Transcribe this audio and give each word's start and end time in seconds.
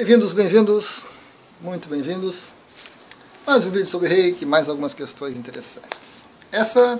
Bem-vindos, 0.00 0.32
bem-vindos, 0.32 1.04
muito 1.60 1.86
bem-vindos. 1.86 2.54
Mais 3.46 3.66
um 3.66 3.70
vídeo 3.70 3.86
sobre 3.86 4.08
reiki, 4.08 4.46
mais 4.46 4.66
algumas 4.66 4.94
questões 4.94 5.36
interessantes. 5.36 6.24
Essa 6.50 6.98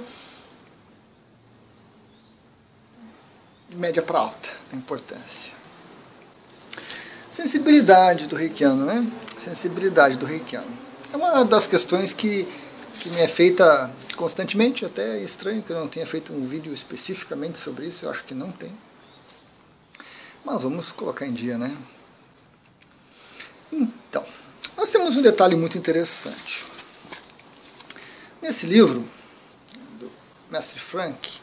média 3.71 4.03
para 4.03 4.19
alta, 4.19 4.51
a 4.71 4.77
importância. 4.77 5.55
Sensibilidade 7.33 8.27
do 8.27 8.37
reikiano, 8.37 8.85
né? 8.85 9.11
Sensibilidade 9.43 10.19
do 10.19 10.27
reikiano. 10.27 10.71
É 11.11 11.17
uma 11.17 11.43
das 11.47 11.67
questões 11.67 12.13
que, 12.13 12.47
que 13.01 13.09
me 13.09 13.21
é 13.21 13.29
feita 13.29 13.91
constantemente, 14.15 14.85
até 14.85 15.17
é 15.17 15.23
estranho 15.23 15.63
que 15.63 15.71
eu 15.71 15.81
não 15.81 15.89
tenha 15.89 16.07
feito 16.07 16.35
um 16.35 16.47
vídeo 16.47 16.71
especificamente 16.71 17.57
sobre 17.57 17.87
isso, 17.87 18.05
eu 18.05 18.11
acho 18.11 18.25
que 18.25 18.35
não 18.35 18.53
tem. 18.53 18.77
Mas 20.45 20.63
vamos 20.63 20.93
colocar 20.93 21.25
em 21.25 21.33
dia, 21.33 21.57
né? 21.57 21.75
Então, 23.73 24.25
nós 24.77 24.91
temos 24.91 25.17
um 25.17 25.23
detalhe 25.23 25.55
muito 25.57 25.79
interessante. 25.79 26.65
Nesse 28.43 28.67
livro, 28.67 29.07
do 29.99 30.11
mestre 30.51 30.81
Frank, 30.81 31.41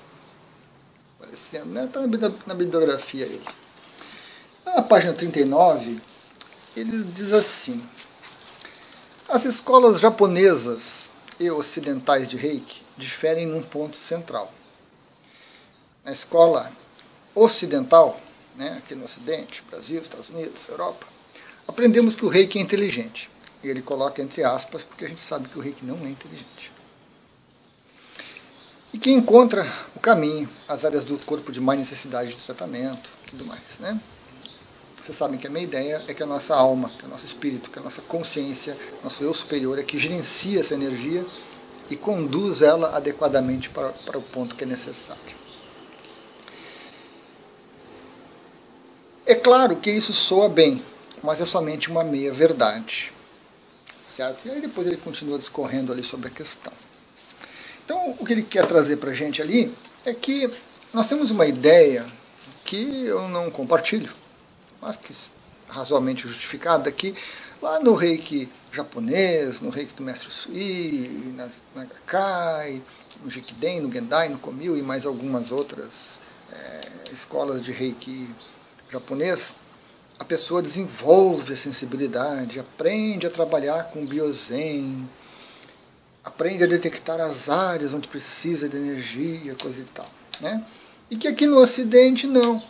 aparecendo, 1.16 1.68
né? 1.68 1.86
Está 1.86 2.02
na 2.46 2.54
bibliografia 2.54 3.26
aí. 3.26 3.42
Na 4.66 4.82
página 4.82 5.14
39, 5.14 6.02
ele 6.76 7.04
diz 7.04 7.32
assim: 7.32 7.82
As 9.30 9.46
escolas 9.46 10.00
japonesas 10.00 11.12
e 11.40 11.50
ocidentais 11.52 12.30
de 12.30 12.38
Reiki 12.38 12.84
diferem 12.98 13.46
num 13.46 13.62
ponto 13.62 13.98
central. 13.98 14.52
Na 16.04 16.12
escola 16.12 16.72
ocidental, 17.36 18.20
né, 18.56 18.78
aqui 18.78 18.96
no 18.96 19.06
Ocidente, 19.06 19.64
Brasil, 19.70 20.02
Estados 20.02 20.30
Unidos, 20.30 20.68
Europa, 20.68 21.06
aprendemos 21.68 22.16
que 22.16 22.26
o 22.26 22.30
reiki 22.30 22.58
é 22.58 22.62
inteligente. 22.62 23.30
E 23.64 23.68
ele 23.68 23.82
coloca 23.82 24.22
entre 24.22 24.44
aspas, 24.44 24.84
porque 24.84 25.06
a 25.06 25.08
gente 25.10 25.22
sabe 25.22 25.50
que 25.50 25.58
o 25.58 25.62
reiki 25.62 25.86
não 25.86 25.98
é 26.06 26.10
inteligente. 26.10 26.72
E 28.94 28.98
que 28.98 29.12
encontra 29.12 29.68
o 29.96 30.00
caminho, 30.00 30.48
as 30.68 30.86
áreas 30.86 31.04
do 31.04 31.18
corpo 31.26 31.52
de 31.52 31.60
mais 31.60 31.80
necessidade 31.80 32.34
de 32.34 32.38
tratamento, 32.38 33.10
tudo 33.30 33.46
mais. 33.46 33.62
Né? 33.80 34.00
Vocês 34.96 35.18
sabem 35.18 35.40
que 35.40 35.48
a 35.48 35.50
minha 35.50 35.64
ideia 35.64 36.04
é 36.08 36.14
que 36.14 36.24
a 36.24 36.26
nossa 36.26 36.56
alma, 36.56 36.90
que 36.90 37.06
o 37.06 37.10
nosso 37.10 37.26
espírito, 37.26 37.70
que 37.70 37.80
a 37.80 37.82
nossa 37.82 38.02
consciência, 38.02 38.78
nosso 39.04 39.24
eu 39.24 39.34
superior 39.34 39.78
é 39.78 39.84
que 39.84 40.00
gerencia 40.00 40.60
essa 40.60 40.74
energia 40.74 41.26
e 41.90 41.96
conduz 41.96 42.62
ela 42.62 42.96
adequadamente 42.96 43.70
para, 43.70 43.90
para 43.90 44.18
o 44.18 44.22
ponto 44.22 44.56
que 44.56 44.64
é 44.64 44.68
necessário. 44.68 45.36
É 49.26 49.36
claro 49.36 49.76
que 49.76 49.92
isso 49.92 50.14
soa 50.14 50.48
bem, 50.48 50.82
mas 51.28 51.42
é 51.42 51.46
somente 51.46 51.92
uma 51.92 52.06
meia 52.06 52.32
verdade. 52.32 53.12
Certo? 54.16 54.48
E 54.48 54.50
aí 54.50 54.62
depois 54.62 54.88
ele 54.88 54.96
continua 54.96 55.38
discorrendo 55.38 55.92
ali 55.92 56.02
sobre 56.02 56.30
a 56.30 56.32
questão. 56.32 56.72
Então, 57.84 58.16
o 58.18 58.26
que 58.26 58.32
ele 58.32 58.44
quer 58.44 58.66
trazer 58.66 58.96
para 58.96 59.12
a 59.12 59.14
gente 59.14 59.42
ali 59.42 59.70
é 60.06 60.14
que 60.14 60.50
nós 60.94 61.06
temos 61.06 61.30
uma 61.30 61.46
ideia 61.46 62.06
que 62.64 63.06
eu 63.06 63.28
não 63.28 63.52
compartilho, 63.52 64.10
mas 64.82 64.96
que 64.96 65.14
razoavelmente 65.68 66.26
justificada, 66.26 66.90
que 66.94 67.14
lá 67.62 67.82
no 67.82 67.94
reiki 67.94 68.48
japonês, 68.72 69.60
no 69.60 69.70
reiki 69.70 69.94
do 69.96 70.04
mestre 70.04 70.32
Sui, 70.32 71.34
na, 71.36 71.50
na 71.76 71.84
Gakkai, 71.84 72.82
no 73.22 73.30
Jikiden, 73.30 73.82
no 73.82 73.92
Gendai, 73.92 74.30
no 74.30 74.40
Komil 74.40 74.78
e 74.78 74.82
mais 74.82 75.06
algumas 75.06 75.52
outras 75.52 76.22
é, 76.54 77.12
escolas 77.12 77.62
de 77.62 77.74
reiki 77.74 78.30
japonês, 78.90 79.54
a 80.20 80.26
pessoa 80.26 80.62
desenvolve 80.62 81.54
a 81.54 81.58
sensibilidade, 81.58 82.60
aprende 82.60 83.28
a 83.28 83.30
trabalhar 83.30 83.86
com 83.92 84.06
biozen, 84.06 85.08
aprende 86.24 86.64
a 86.64 86.68
detectar 86.68 87.20
as 87.22 87.50
áreas 87.50 87.94
onde 87.94 88.08
precisa 88.08 88.68
de 88.68 88.78
energia, 88.78 89.56
coisa 89.56 89.82
e 89.82 89.86
tal. 89.86 90.10
Né? 90.42 90.64
E 91.10 91.16
que 91.16 91.28
aqui 91.28 91.46
no 91.46 91.60
Ocidente 91.60 92.28
não. 92.28 92.62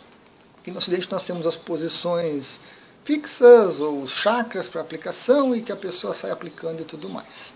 Aqui 0.58 0.70
no 0.70 0.78
Ocidente 0.78 1.10
nós 1.10 1.24
temos 1.24 1.46
as 1.46 1.56
posições 1.56 2.60
fixas 3.04 3.80
ou 3.80 4.02
os 4.02 4.10
chakras 4.10 4.68
para 4.68 4.82
aplicação 4.82 5.54
e 5.54 5.62
que 5.62 5.72
a 5.72 5.76
pessoa 5.76 6.12
sai 6.12 6.30
aplicando 6.30 6.82
e 6.82 6.84
tudo 6.84 7.08
mais. 7.08 7.54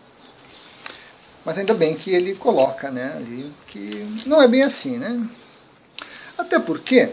Mas 1.44 1.59
ainda 1.59 1.75
bem 1.75 1.94
que 1.97 2.11
ele 2.11 2.34
coloca 2.37 2.91
né, 2.91 3.12
ali 3.17 3.53
que 3.67 4.22
não 4.25 4.41
é 4.41 4.49
bem 4.49 4.62
assim. 4.62 4.97
Né? 4.97 5.28
Até 6.38 6.59
porque 6.59 7.12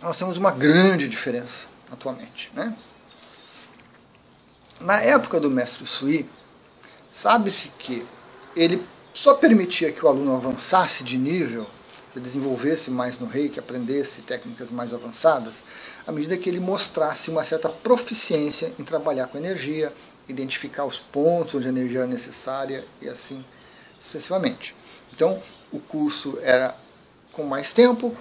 nós 0.00 0.16
temos 0.16 0.38
uma 0.38 0.50
grande 0.50 1.08
diferença 1.08 1.66
atualmente. 1.90 2.50
Né? 2.54 2.76
Na 4.80 5.00
época 5.00 5.40
do 5.40 5.50
mestre 5.50 5.86
Sui, 5.86 6.26
sabe-se 7.12 7.68
que 7.78 8.06
ele 8.54 8.84
só 9.12 9.34
permitia 9.34 9.90
que 9.90 10.04
o 10.04 10.08
aluno 10.08 10.36
avançasse 10.36 11.02
de 11.02 11.18
nível, 11.18 11.66
se 12.12 12.20
desenvolvesse 12.20 12.90
mais 12.90 13.18
no 13.18 13.26
reiki, 13.26 13.58
aprendesse 13.58 14.22
técnicas 14.22 14.70
mais 14.70 14.94
avançadas, 14.94 15.64
à 16.06 16.12
medida 16.12 16.36
que 16.36 16.48
ele 16.48 16.60
mostrasse 16.60 17.30
uma 17.30 17.44
certa 17.44 17.68
proficiência 17.68 18.72
em 18.78 18.84
trabalhar 18.84 19.26
com 19.26 19.36
energia, 19.36 19.92
identificar 20.28 20.84
os 20.84 20.98
pontos 20.98 21.54
onde 21.56 21.66
a 21.66 21.70
energia 21.70 22.00
era 22.00 22.06
necessária 22.06 22.84
e 23.00 23.08
assim 23.08 23.44
sucessivamente. 23.98 24.74
Então, 25.12 25.42
o 25.72 25.80
curso 25.80 26.38
era 26.42 26.74
com 27.32 27.42
mais 27.42 27.72
tempo, 27.72 28.16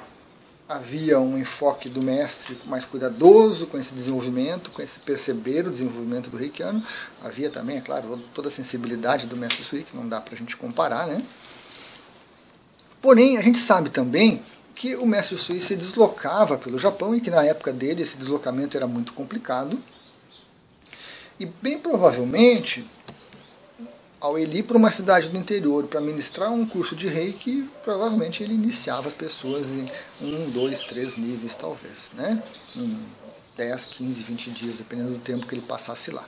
havia 0.68 1.18
um 1.20 1.38
enfoque 1.38 1.88
do 1.88 2.04
mestre 2.04 2.58
mais 2.66 2.84
cuidadoso 2.84 3.68
com 3.68 3.78
esse 3.78 3.94
desenvolvimento, 3.94 4.72
com 4.72 4.82
esse 4.82 5.00
perceber 5.00 5.66
o 5.66 5.72
desenvolvimento 5.72 6.30
do 6.30 6.36
reikiano. 6.36 6.84
Havia 7.24 7.50
também, 7.50 7.78
é 7.78 7.82
claro, 7.82 8.18
toda 8.34 8.50
a 8.50 8.52
sensibilidade 8.52 9.28
do 9.28 9.38
mestre 9.38 9.64
Sui, 9.64 9.84
que 9.84 9.96
não 9.96 10.08
dá 10.08 10.20
para 10.20 10.36
a 10.36 10.38
gente 10.38 10.58
comparar, 10.58 11.08
né? 11.08 11.24
Porém, 13.02 13.38
a 13.38 13.42
gente 13.42 13.60
sabe 13.60 13.90
também 13.90 14.44
que 14.76 14.96
o 14.98 15.06
mestre 15.06 15.38
Sui 15.38 15.62
se 15.62 15.76
deslocava 15.76 16.58
pelo 16.58 16.78
Japão 16.78 17.16
e 17.16 17.22
que 17.22 17.30
na 17.30 17.44
época 17.44 17.72
dele 17.72 18.04
esse 18.04 18.18
deslocamento 18.18 18.76
era 18.76 18.88
muito 18.88 19.14
complicado. 19.14 19.82
E 21.40 21.46
bem 21.46 21.80
provavelmente 21.80 22.86
ao 24.28 24.38
ele 24.38 24.60
ir 24.60 24.64
para 24.64 24.78
uma 24.78 24.92
cidade 24.92 25.30
do 25.30 25.38
interior 25.38 25.86
para 25.86 26.02
ministrar 26.02 26.52
um 26.52 26.66
curso 26.66 26.96
de 26.96 27.08
reiki, 27.08 27.68
provavelmente 27.84 28.44
ele 28.44 28.54
iniciava 28.54 29.08
as 29.08 29.14
pessoas 29.14 29.66
em 29.68 29.90
um, 30.22 30.50
dois, 30.52 30.82
três 30.82 31.18
níveis, 31.18 31.56
talvez, 31.56 32.12
né? 32.14 32.44
Em 32.76 33.00
10, 33.56 33.86
15, 33.86 34.14
20 34.24 34.52
dias, 34.52 34.76
dependendo 34.76 35.12
do 35.12 35.20
tempo 35.20 35.48
que 35.48 35.56
ele 35.56 35.62
passasse 35.62 36.12
lá. 36.12 36.24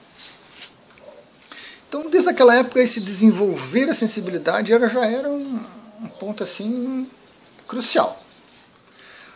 Então, 1.88 2.10
desde 2.10 2.30
aquela 2.30 2.56
época, 2.56 2.80
esse 2.80 3.02
desenvolver 3.02 3.90
a 3.90 3.96
sensibilidade 3.96 4.72
era, 4.72 4.88
já 4.88 5.06
era 5.06 5.30
um, 5.30 5.60
um 6.02 6.08
ponto 6.08 6.44
assim 6.44 7.06
crucial. 7.68 8.18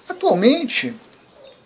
Atualmente, 0.07 0.94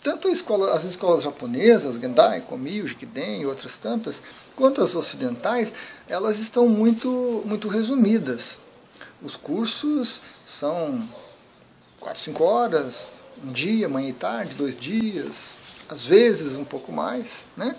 tanto 0.08 0.30
escola, 0.30 0.74
as 0.74 0.86
escolas 0.86 1.26
japonesas, 1.26 1.96
Gendai, 1.96 2.40
Komio, 2.40 2.88
Jikiden 2.88 3.42
e 3.42 3.46
outras 3.46 3.76
tantas, 3.76 4.22
quanto 4.56 4.82
as 4.82 4.96
ocidentais, 4.96 5.74
elas 6.08 6.40
estão 6.40 6.70
muito, 6.70 7.44
muito 7.46 7.68
resumidas. 7.68 8.58
Os 9.22 9.36
cursos 9.36 10.22
são 10.46 11.06
4, 12.00 12.22
5 12.22 12.42
horas, 12.42 13.12
um 13.44 13.52
dia, 13.52 13.90
manhã 13.90 14.08
e 14.08 14.14
tarde, 14.14 14.56
dois 14.56 14.80
dias, 14.80 15.58
às 15.90 16.06
vezes 16.06 16.56
um 16.56 16.64
pouco 16.64 16.90
mais. 16.90 17.50
Né? 17.58 17.76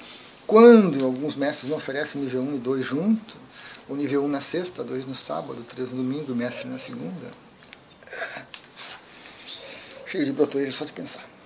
Quando 0.46 1.06
alguns 1.06 1.34
mestres 1.34 1.70
não 1.70 1.78
oferecem 1.78 2.20
nível 2.20 2.42
1 2.42 2.56
e 2.56 2.58
2 2.58 2.84
junto, 2.84 3.38
o 3.88 3.96
nível 3.96 4.22
1 4.24 4.28
na 4.28 4.42
sexta, 4.42 4.84
2 4.84 5.06
no 5.06 5.14
sábado, 5.14 5.64
3 5.70 5.92
no 5.92 6.02
domingo, 6.02 6.30
o 6.34 6.36
mestre 6.36 6.68
na 6.68 6.78
segunda. 6.78 7.26
Cheio 10.06 10.26
de 10.26 10.32
brotoeira 10.32 10.70
só 10.70 10.84
de 10.84 10.92
pensar. 10.92 11.37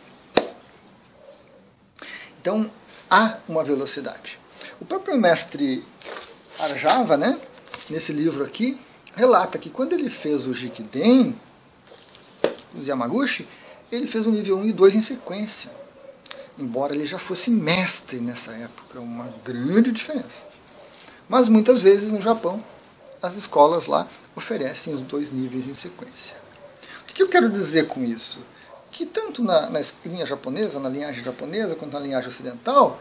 Então, 2.42 2.68
há 3.08 3.38
uma 3.48 3.62
velocidade. 3.62 4.36
O 4.80 4.84
próprio 4.84 5.16
mestre 5.16 5.84
Arjava, 6.58 7.16
né, 7.16 7.38
nesse 7.88 8.12
livro 8.12 8.42
aqui, 8.42 8.80
relata 9.14 9.58
que 9.58 9.70
quando 9.70 9.92
ele 9.92 10.10
fez 10.10 10.48
o 10.48 10.52
Jikiden, 10.52 11.38
o 12.74 12.82
Yamaguchi, 12.82 13.46
ele 13.92 14.08
fez 14.08 14.26
o 14.26 14.32
nível 14.32 14.58
1 14.58 14.66
e 14.66 14.72
2 14.72 14.94
em 14.96 15.00
sequência. 15.00 15.70
Embora 16.58 16.96
ele 16.96 17.06
já 17.06 17.16
fosse 17.16 17.48
mestre 17.48 18.18
nessa 18.18 18.50
época, 18.54 18.98
uma 18.98 19.32
grande 19.44 19.92
diferença. 19.92 20.44
Mas 21.28 21.48
muitas 21.48 21.80
vezes 21.80 22.10
no 22.10 22.20
Japão, 22.20 22.62
as 23.22 23.36
escolas 23.36 23.86
lá 23.86 24.08
oferecem 24.34 24.92
os 24.92 25.00
dois 25.00 25.30
níveis 25.30 25.68
em 25.68 25.74
sequência. 25.74 26.36
O 27.02 27.04
que 27.04 27.22
eu 27.22 27.28
quero 27.28 27.48
dizer 27.48 27.86
com 27.86 28.02
isso? 28.02 28.40
Que 28.92 29.04
tanto 29.06 29.42
na, 29.42 29.70
na 29.70 29.80
linha 30.06 30.24
japonesa, 30.24 30.78
na 30.78 30.88
linhagem 30.88 31.24
japonesa, 31.24 31.74
quanto 31.74 31.94
na 31.94 31.98
linhagem 31.98 32.28
ocidental, 32.28 33.00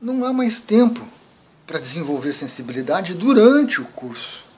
não 0.00 0.24
há 0.24 0.32
mais 0.32 0.58
tempo 0.58 1.06
para 1.66 1.78
desenvolver 1.78 2.32
sensibilidade 2.32 3.14
durante 3.14 3.80
o 3.80 3.84
curso. 3.84 4.48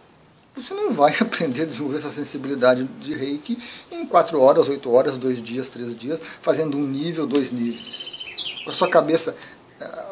Você 0.55 0.73
não 0.73 0.93
vai 0.93 1.15
aprender 1.21 1.63
a 1.63 1.67
desenvolver 1.67 1.99
essa 1.99 2.13
sensibilidade 2.13 2.85
de 2.85 3.13
reiki 3.15 3.63
em 3.91 4.07
4 4.07 4.41
horas, 4.41 4.69
8 4.69 4.91
horas, 4.91 5.19
2 5.19 5.43
dias, 5.43 5.69
3 5.69 5.95
dias, 5.97 6.21
fazendo 6.41 6.79
um 6.79 6.87
nível, 6.87 7.27
dois 7.27 7.51
níveis. 7.51 8.63
Com 8.65 8.71
a 8.71 8.75
sua 8.75 8.89
cabeça 8.89 9.37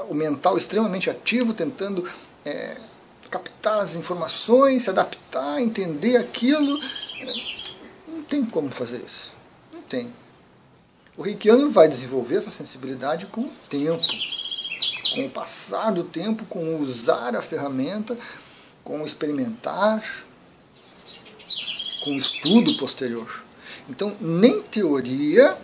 o 0.09 0.15
mental 0.15 0.57
extremamente 0.57 1.11
ativo, 1.11 1.53
tentando 1.53 2.05
é, 2.45 2.77
captar 3.31 3.81
as 3.81 3.95
informações, 3.95 4.85
se 4.85 4.91
adaptar, 4.91 5.61
entender 5.61 6.17
aquilo. 6.17 6.79
Não 8.09 8.23
tem 8.23 8.45
como 8.45 8.71
fazer 8.71 8.99
isso. 8.99 9.38
Tem. 9.89 10.13
O 11.17 11.23
reikiano 11.23 11.71
vai 11.71 11.89
desenvolver 11.89 12.37
essa 12.37 12.51
sensibilidade 12.51 13.27
com 13.27 13.41
o 13.41 13.51
tempo, 13.69 14.05
com 15.15 15.27
o 15.27 15.31
passar 15.31 15.93
do 15.93 16.05
tempo, 16.05 16.45
com 16.45 16.77
usar 16.81 17.35
a 17.35 17.43
ferramenta, 17.43 18.17
com 18.85 19.03
o 19.03 19.07
experimentar, 19.07 20.05
com 22.05 22.11
o 22.13 22.19
estudo 22.19 22.77
posterior. 22.77 23.45
Então, 23.89 24.17
nem 24.21 24.63
teoria 24.63 25.57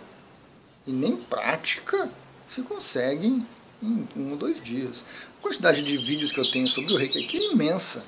e 0.85 0.91
nem 0.91 1.15
prática 1.15 2.09
se 2.47 2.61
consegue 2.63 3.45
em 3.81 4.07
um 4.15 4.31
ou 4.31 4.37
dois 4.37 4.61
dias. 4.61 5.03
A 5.39 5.41
quantidade 5.41 5.81
de 5.83 5.97
vídeos 5.97 6.31
que 6.31 6.39
eu 6.39 6.51
tenho 6.51 6.65
sobre 6.65 6.93
o 6.93 6.97
reiki 6.97 7.23
aqui 7.23 7.37
é 7.37 7.53
imensa. 7.53 8.03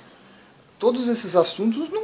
Todos 0.80 1.08
esses 1.08 1.36
assuntos 1.36 1.90
não, 1.90 2.04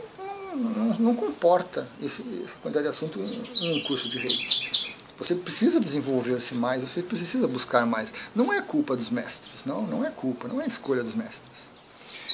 não, 0.55 0.99
não, 0.99 1.15
comporta 1.15 1.87
esse, 2.01 2.21
essa 2.43 2.55
quantidade 2.61 2.83
de 2.83 2.89
assunto 2.89 3.19
em, 3.19 3.65
em 3.65 3.77
um 3.77 3.81
curso 3.83 4.09
de 4.09 4.19
reiki. 4.19 4.93
Você 5.17 5.35
precisa 5.35 5.79
desenvolver-se 5.79 6.55
mais, 6.55 6.81
você 6.81 7.03
precisa 7.03 7.47
buscar 7.47 7.85
mais. 7.85 8.09
Não 8.35 8.51
é 8.51 8.61
culpa 8.61 8.95
dos 8.95 9.09
mestres, 9.09 9.63
não, 9.65 9.83
não 9.83 10.05
é 10.05 10.11
culpa, 10.11 10.47
não 10.47 10.61
é 10.61 10.67
escolha 10.67 11.03
dos 11.03 11.15
mestres. 11.15 11.71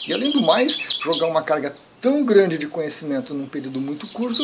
E 0.08 0.14
além 0.14 0.32
do 0.32 0.42
mais, 0.44 0.78
jogar 1.04 1.28
uma 1.28 1.42
carga 1.42 1.76
tão 2.02 2.24
grande 2.24 2.58
de 2.58 2.68
conhecimento 2.68 3.34
num 3.34 3.48
período 3.48 3.82
muito 3.82 4.08
curto 4.08 4.42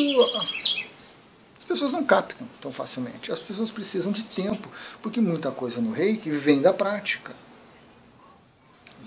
as 1.58 1.68
pessoas 1.68 1.90
não 1.90 2.04
captam 2.04 2.48
tão 2.60 2.72
facilmente. 2.72 3.32
As 3.32 3.40
pessoas 3.40 3.72
precisam 3.72 4.12
de 4.12 4.22
tempo, 4.22 4.70
porque 5.02 5.20
muita 5.20 5.50
coisa 5.50 5.80
no 5.80 5.90
reiki 5.90 6.30
vem 6.30 6.62
da 6.62 6.72
prática. 6.72 7.34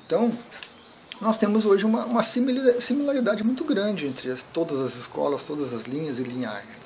Então, 0.05 0.29
nós 1.21 1.37
temos 1.37 1.65
hoje 1.65 1.85
uma, 1.85 2.05
uma 2.05 2.23
similaridade 2.23 3.43
muito 3.43 3.63
grande 3.65 4.05
entre 4.05 4.31
as, 4.31 4.41
todas 4.41 4.79
as 4.79 4.95
escolas, 4.95 5.43
todas 5.43 5.73
as 5.73 5.83
linhas 5.83 6.17
e 6.17 6.23
linhagens. 6.23 6.79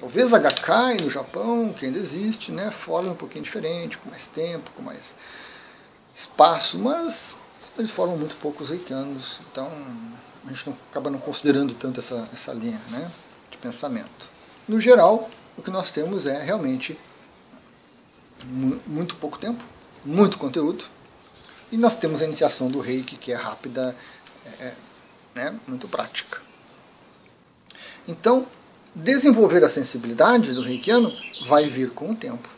Talvez 0.00 0.32
a 0.32 0.38
Gakkai 0.38 0.96
no 0.96 1.10
Japão, 1.10 1.72
que 1.74 1.84
ainda 1.84 1.98
existe, 1.98 2.50
né, 2.50 2.70
forma 2.70 3.10
um 3.10 3.14
pouquinho 3.14 3.44
diferente, 3.44 3.98
com 3.98 4.08
mais 4.08 4.26
tempo, 4.26 4.70
com 4.74 4.82
mais 4.82 5.14
espaço, 6.14 6.78
mas 6.78 7.36
eles 7.78 7.90
formam 7.90 8.16
muito 8.16 8.36
poucos 8.36 8.70
reikianos, 8.70 9.40
então 9.50 9.70
a 10.46 10.48
gente 10.48 10.68
não, 10.68 10.76
acaba 10.90 11.10
não 11.10 11.18
considerando 11.18 11.74
tanto 11.74 12.00
essa, 12.00 12.26
essa 12.32 12.52
linha 12.52 12.80
né, 12.88 13.10
de 13.50 13.58
pensamento. 13.58 14.30
No 14.66 14.80
geral, 14.80 15.28
o 15.56 15.62
que 15.62 15.70
nós 15.70 15.90
temos 15.90 16.26
é 16.26 16.42
realmente 16.42 16.98
muito 18.86 19.16
pouco 19.16 19.38
tempo, 19.38 19.62
muito 20.04 20.38
conteúdo, 20.38 20.86
e 21.70 21.76
nós 21.76 21.96
temos 21.96 22.20
a 22.22 22.24
iniciação 22.24 22.68
do 22.68 22.80
reiki, 22.80 23.16
que 23.16 23.32
é 23.32 23.36
rápida, 23.36 23.94
é, 24.44 24.64
é, 24.64 24.74
né, 25.34 25.60
muito 25.66 25.88
prática. 25.88 26.40
Então, 28.06 28.46
desenvolver 28.94 29.64
a 29.64 29.68
sensibilidade 29.68 30.52
do 30.52 30.62
reikiano 30.62 31.10
vai 31.46 31.68
vir 31.68 31.90
com 31.90 32.10
o 32.10 32.16
tempo. 32.16 32.48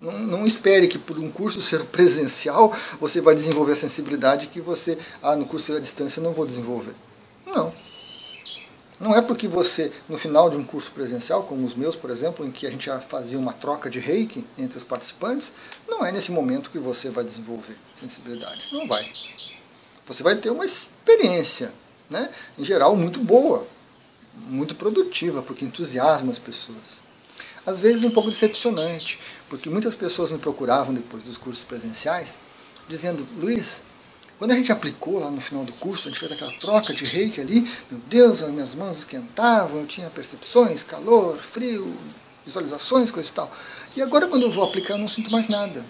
Não, 0.00 0.18
não, 0.18 0.46
espere 0.46 0.88
que 0.88 0.98
por 0.98 1.18
um 1.18 1.30
curso 1.30 1.62
ser 1.62 1.84
presencial 1.84 2.76
você 3.00 3.20
vai 3.20 3.36
desenvolver 3.36 3.72
a 3.72 3.76
sensibilidade 3.76 4.48
que 4.48 4.60
você, 4.60 4.98
ah, 5.22 5.36
no 5.36 5.46
curso 5.46 5.74
à 5.74 5.80
distância 5.80 6.20
não 6.20 6.32
vou 6.32 6.46
desenvolver. 6.46 6.94
Não. 9.02 9.14
É 9.14 9.20
porque 9.20 9.48
você, 9.48 9.92
no 10.08 10.16
final 10.16 10.48
de 10.48 10.56
um 10.56 10.64
curso 10.64 10.90
presencial, 10.92 11.42
como 11.42 11.66
os 11.66 11.74
meus, 11.74 11.96
por 11.96 12.08
exemplo, 12.08 12.46
em 12.46 12.52
que 12.52 12.66
a 12.66 12.70
gente 12.70 12.86
já 12.86 13.00
fazia 13.00 13.38
uma 13.38 13.52
troca 13.52 13.90
de 13.90 13.98
reiki 13.98 14.46
entre 14.56 14.78
os 14.78 14.84
participantes, 14.84 15.52
não 15.88 16.06
é 16.06 16.12
nesse 16.12 16.30
momento 16.30 16.70
que 16.70 16.78
você 16.78 17.10
vai 17.10 17.24
desenvolver 17.24 17.76
sensibilidade. 18.00 18.68
Não 18.72 18.86
vai. 18.86 19.10
Você 20.06 20.22
vai 20.22 20.36
ter 20.36 20.50
uma 20.50 20.64
experiência, 20.64 21.72
né, 22.08 22.30
em 22.56 22.64
geral, 22.64 22.94
muito 22.94 23.18
boa, 23.18 23.66
muito 24.48 24.74
produtiva, 24.76 25.42
porque 25.42 25.64
entusiasma 25.64 26.30
as 26.30 26.38
pessoas. 26.38 27.02
Às 27.66 27.80
vezes 27.80 28.04
um 28.04 28.10
pouco 28.10 28.30
decepcionante, 28.30 29.18
porque 29.48 29.68
muitas 29.68 29.94
pessoas 29.94 30.30
me 30.30 30.38
procuravam 30.38 30.94
depois 30.94 31.22
dos 31.22 31.36
cursos 31.36 31.64
presenciais, 31.64 32.30
dizendo: 32.88 33.26
Luiz, 33.36 33.82
quando 34.42 34.50
a 34.50 34.56
gente 34.56 34.72
aplicou 34.72 35.20
lá 35.20 35.30
no 35.30 35.40
final 35.40 35.64
do 35.64 35.72
curso, 35.74 36.08
a 36.08 36.10
gente 36.10 36.18
fez 36.18 36.32
aquela 36.32 36.50
troca 36.54 36.92
de 36.92 37.04
reiki 37.04 37.40
ali, 37.40 37.60
meu 37.88 38.00
Deus, 38.08 38.42
as 38.42 38.50
minhas 38.50 38.74
mãos 38.74 38.98
esquentavam, 38.98 39.78
eu 39.78 39.86
tinha 39.86 40.10
percepções, 40.10 40.82
calor, 40.82 41.38
frio, 41.38 41.96
visualizações, 42.44 43.12
coisa 43.12 43.28
e 43.28 43.32
tal. 43.32 43.52
E 43.94 44.02
agora 44.02 44.26
quando 44.26 44.42
eu 44.42 44.50
vou 44.50 44.64
aplicar 44.64 44.94
eu 44.94 44.98
não 44.98 45.06
sinto 45.06 45.30
mais 45.30 45.46
nada. 45.46 45.86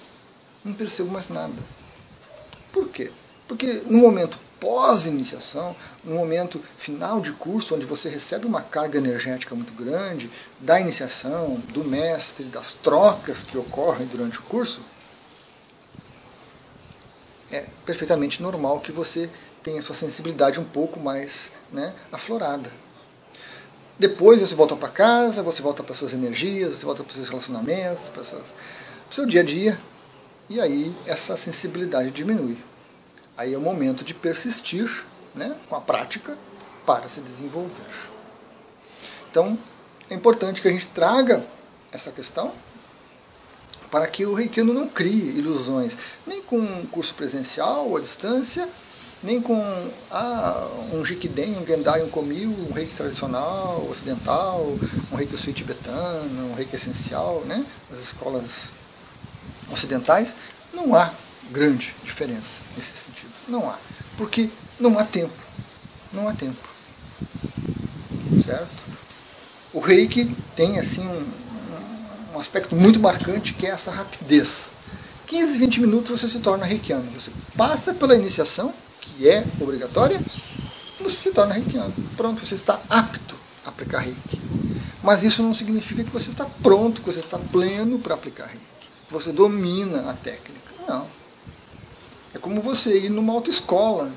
Não 0.63 0.75
percebo 0.75 1.11
mais 1.11 1.31
nada. 1.31 1.55
Por 2.71 2.91
quê? 2.91 3.11
Porque 3.49 3.85
no 3.87 3.97
momento 3.97 4.39
pós-iniciação, 4.61 5.75
no 6.05 6.15
momento 6.15 6.63
final 6.77 7.23
de 7.23 7.33
curso, 7.33 7.75
onde 7.75 7.87
você 7.87 8.11
recebe 8.11 8.45
uma 8.45 8.61
carga 8.61 8.99
energética 8.99 9.55
muito 9.55 9.73
grande 9.73 10.31
da 10.61 10.79
iniciação, 10.79 11.55
do 11.73 11.87
mestre, 11.87 12.45
das 12.45 12.75
trocas 12.75 13.43
que 13.43 13.57
ocorrem 13.57 14.07
durante 14.07 14.41
o 14.41 14.43
curso, 14.43 14.83
perfeitamente 17.85 18.43
normal 18.43 18.81
que 18.81 18.93
você 18.93 19.31
tenha 19.63 19.83
sua 19.83 19.95
sensibilidade 19.95 20.59
um 20.61 20.65
pouco 20.65 20.99
mais 20.99 21.53
né, 21.73 21.95
aflorada. 22.11 22.71
Depois 23.99 24.41
você 24.41 24.55
volta 24.55 24.75
para 24.75 24.89
casa, 24.89 25.43
você 25.43 25.63
volta 25.63 25.83
para 25.83 25.95
suas 25.95 26.13
energias, 26.13 26.77
você 26.77 26.85
volta 26.85 27.05
para 27.05 27.15
seus 27.15 27.29
relacionamentos, 27.29 28.11
para 28.11 28.23
o 28.23 29.15
seu 29.15 29.27
dia 29.27 29.43
a 29.43 29.45
dia, 29.45 29.79
e 30.49 30.61
aí 30.61 30.95
essa 31.07 31.37
sensibilidade 31.37 32.11
diminui. 32.11 32.59
Aí 33.37 33.55
é 33.55 33.59
o 33.59 33.61
momento 33.61 34.05
de 34.05 34.15
persistir 34.15 35.05
né, 35.35 35.57
com 35.69 35.77
a 35.77 35.81
prática 35.81 36.37
para 36.85 37.09
se 37.09 37.21
desenvolver. 37.21 38.11
Então, 39.31 39.57
é 40.11 40.15
importante 40.15 40.61
que 40.61 40.69
a 40.69 40.71
gente 40.71 40.89
traga 40.89 41.45
essa 41.91 42.11
questão 42.11 42.53
para 43.93 44.07
que 44.07 44.25
o 44.25 44.33
reikiano 44.33 44.73
não 44.73 44.89
crie 44.89 45.37
ilusões, 45.37 45.93
nem 46.27 46.41
com 46.41 46.57
um 46.57 46.87
curso 46.87 47.15
presencial 47.15 47.87
ou 47.89 47.99
à 47.99 48.01
distância, 48.01 48.67
nem 49.23 49.39
com 49.41 49.63
ah, 50.11 50.67
um 50.95 51.05
Jikiden, 51.05 51.59
um 51.59 51.67
Gendai, 51.67 52.03
um 52.03 52.09
Komil, 52.09 52.49
um 52.49 52.73
reiki 52.73 52.95
tradicional, 52.97 53.87
ocidental, 53.91 54.67
um 55.13 55.15
reiki 55.15 55.37
sui 55.37 55.53
tibetano, 55.53 56.51
um 56.51 56.55
reiki 56.55 56.75
essencial, 56.75 57.43
né? 57.47 57.65
as 57.93 57.99
escolas 57.99 58.73
ocidentais, 59.71 60.35
não 60.73 60.95
há 60.95 61.13
grande 61.51 61.95
diferença 62.03 62.61
nesse 62.75 62.97
sentido. 62.97 63.31
Não 63.47 63.69
há. 63.69 63.79
Porque 64.17 64.49
não 64.81 64.99
há 64.99 65.05
tempo. 65.05 65.35
Não 66.15 66.27
há 66.27 66.33
tempo. 66.33 66.67
Certo? 68.43 68.73
O 69.71 69.81
reiki 69.81 70.35
tem 70.57 70.79
assim 70.79 71.07
um, 71.07 71.27
um 72.35 72.41
aspecto 72.41 72.75
muito 72.75 73.01
marcante 73.01 73.53
que 73.53 73.67
é 73.67 73.71
essa 73.71 73.91
rapidez. 73.91 74.71
15, 75.27 75.59
20 75.59 75.81
minutos 75.81 76.21
você 76.21 76.29
se 76.29 76.41
torna 76.41 76.65
reikiano. 76.65 77.11
Você 77.13 77.31
passa 77.57 77.95
pela 77.95 78.15
iniciação, 78.15 78.73
que 79.01 79.29
é 79.29 79.45
obrigatória, 79.61 80.21
você 81.01 81.17
se 81.17 81.31
torna 81.33 81.55
reikiano. 81.55 81.93
Pronto, 82.17 82.45
você 82.45 82.55
está 82.55 82.81
apto 82.89 83.37
a 83.65 83.69
aplicar 83.69 84.01
reiki. 84.01 84.41
Mas 85.03 85.23
isso 85.23 85.43
não 85.43 85.55
significa 85.55 86.05
que 86.05 86.11
você 86.11 86.31
está 86.31 86.47
pronto, 86.63 87.01
que 87.01 87.11
você 87.13 87.21
está 87.21 87.39
pleno 87.39 87.99
para 87.99 88.15
aplicar 88.15 88.47
reiki. 88.47 88.63
Você 89.11 89.33
domina 89.33 90.11
a 90.11 90.15
técnica. 90.15 90.73
Não. 90.87 91.07
É 92.35 92.39
como 92.39 92.61
você 92.61 93.07
ir 93.07 93.11
numa 93.11 93.33
autoescola. 93.33 94.11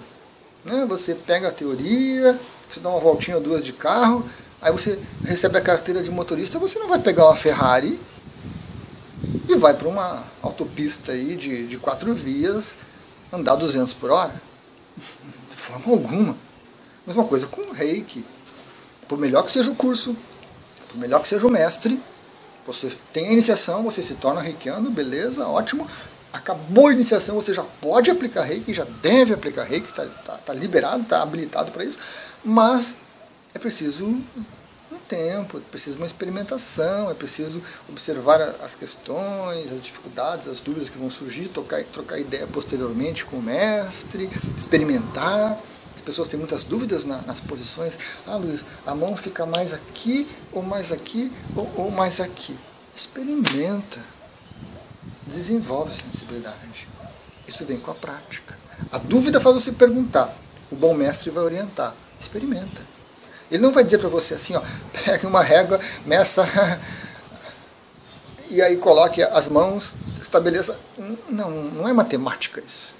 Né? 0.64 0.86
Você 0.88 1.14
pega 1.14 1.50
a 1.50 1.52
teoria, 1.52 2.40
você 2.70 2.80
dá 2.80 2.90
uma 2.90 3.00
voltinha 3.00 3.38
ou 3.38 3.44
duas 3.44 3.64
de 3.64 3.74
carro, 3.74 4.28
Aí 4.62 4.72
você 4.72 5.00
recebe 5.24 5.58
a 5.58 5.62
carteira 5.62 6.02
de 6.02 6.10
motorista, 6.10 6.58
você 6.58 6.80
não 6.80 6.88
vai 6.88 7.00
pegar 7.00 7.26
uma 7.26 7.36
Ferrari 7.36 8.00
e 9.48 9.56
vai 9.56 9.74
para 9.74 9.88
uma 9.88 10.24
autopista 10.42 11.12
aí 11.12 11.36
de, 11.36 11.68
de 11.68 11.78
quatro 11.78 12.14
vias 12.14 12.78
andar 13.32 13.56
200 13.56 13.94
por 13.94 14.12
hora. 14.12 14.34
De 15.52 15.58
forma 15.58 15.92
alguma. 15.92 16.36
Mesma 17.06 17.26
coisa 17.26 17.48
com 17.48 17.62
o 17.62 17.74
reiki. 17.74 18.24
Por 19.08 19.18
melhor 19.18 19.44
que 19.44 19.52
seja 19.52 19.70
o 19.70 19.76
curso, 19.76 20.16
por 20.90 20.98
melhor 20.98 21.22
que 21.22 21.28
seja 21.28 21.46
o 21.46 21.50
mestre, 21.50 22.02
você 22.66 22.92
tem 23.14 23.28
a 23.28 23.32
iniciação, 23.32 23.84
você 23.84 24.02
se 24.02 24.16
torna 24.16 24.42
reikiano, 24.42 24.90
beleza, 24.90 25.48
ótimo. 25.48 25.88
Acabou 26.34 26.88
a 26.88 26.94
iniciação, 26.94 27.36
você 27.36 27.54
já 27.54 27.64
pode 27.80 28.10
aplicar 28.10 28.42
reiki, 28.44 28.74
já 28.74 28.86
deve 29.02 29.34
aplicar 29.34 29.64
reiki, 29.64 29.90
está 29.90 30.06
tá, 30.26 30.38
tá 30.38 30.54
liberado, 30.54 31.04
está 31.04 31.22
habilitado 31.22 31.72
para 31.72 31.86
isso, 31.86 32.00
mas 32.44 32.96
é 33.56 33.60
preciso 33.60 34.06
um 34.06 34.98
tempo, 35.08 35.58
é 35.58 35.62
preciso 35.72 35.98
uma 35.98 36.06
experimentação, 36.06 37.10
é 37.10 37.14
preciso 37.14 37.64
observar 37.90 38.42
as 38.42 38.76
questões, 38.76 39.72
as 39.72 39.82
dificuldades, 39.82 40.48
as 40.50 40.60
dúvidas 40.60 40.90
que 40.90 40.98
vão 40.98 41.10
surgir, 41.10 41.48
tocar, 41.48 41.84
trocar 41.86 42.20
ideia 42.20 42.46
posteriormente 42.48 43.24
com 43.24 43.38
o 43.38 43.42
mestre, 43.42 44.30
experimentar. 44.58 45.58
As 45.96 46.02
pessoas 46.02 46.28
têm 46.28 46.38
muitas 46.38 46.66
dúvidas 46.66 47.06
na, 47.06 47.22
nas 47.22 47.40
posições. 47.40 47.98
Ah, 48.28 48.36
Luiz, 48.36 48.66
a 48.86 48.94
mão 48.94 49.16
fica 49.16 49.46
mais 49.46 49.74
aqui, 49.74 50.28
ou 50.52 50.62
mais 50.62 50.92
aqui, 50.92 51.32
ou, 51.56 51.72
ou 51.78 51.92
mais 51.92 52.20
aqui. 52.20 52.58
Experimenta. 52.94 54.00
desenvolve 55.26 55.94
sensibilidade. 55.94 56.88
Isso 57.48 57.64
vem 57.66 57.80
com 57.80 57.92
a 57.92 57.96
prática. 57.96 58.58
A 58.92 58.98
dúvida 58.98 59.40
faz 59.40 59.56
você 59.56 59.72
perguntar. 59.72 60.36
O 60.70 60.76
bom 60.76 60.94
mestre 60.94 61.32
vai 61.32 61.44
orientar. 61.44 61.96
Experimenta. 62.20 62.95
Ele 63.50 63.62
não 63.62 63.72
vai 63.72 63.84
dizer 63.84 64.00
para 64.00 64.10
você 64.10 64.34
assim, 64.34 64.56
ó, 64.56 64.62
pegue 65.06 65.25
uma 65.25 65.44
régua, 65.44 65.80
meça 66.06 66.48
e 68.50 68.62
aí 68.62 68.78
coloque 68.78 69.22
as 69.22 69.48
mãos, 69.48 69.96
estabeleça. 70.22 70.80
Não, 71.30 71.50
não 71.50 71.88
é 71.88 71.94
matemática 71.94 72.62
isso. 72.66 72.94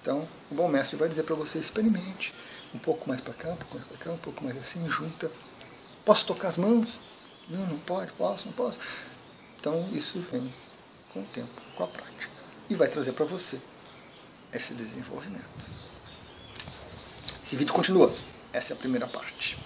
Então, 0.00 0.26
o 0.50 0.54
bom 0.54 0.68
mestre 0.68 0.96
vai 0.96 1.08
dizer 1.08 1.24
para 1.24 1.34
você, 1.34 1.58
experimente. 1.58 2.34
Um 2.74 2.78
pouco 2.78 3.08
mais 3.08 3.20
para 3.20 3.34
cá, 3.34 3.50
um 3.50 3.56
pouco 3.56 3.74
mais 3.74 3.86
para 3.86 3.98
cá, 3.98 4.10
um 4.10 4.18
pouco 4.18 4.44
mais 4.44 4.56
assim, 4.56 4.88
junta. 4.88 5.30
Posso 6.04 6.26
tocar 6.26 6.48
as 6.48 6.58
mãos? 6.58 7.00
Não, 7.48 7.66
não 7.66 7.78
pode, 7.78 8.12
posso, 8.12 8.46
não 8.46 8.52
posso. 8.52 8.78
Então, 9.58 9.88
isso 9.92 10.20
vem 10.30 10.52
com 11.12 11.20
o 11.20 11.24
tempo, 11.24 11.48
com 11.76 11.84
a 11.84 11.86
prática. 11.86 12.28
E 12.68 12.74
vai 12.74 12.88
trazer 12.88 13.12
para 13.12 13.24
você 13.24 13.58
esse 14.52 14.74
desenvolvimento. 14.74 15.70
Esse 17.48 17.56
vídeo 17.56 17.72
continua. 17.72 18.12
Essa 18.52 18.74
é 18.74 18.76
a 18.76 18.76
primeira 18.76 19.06
parte. 19.06 19.56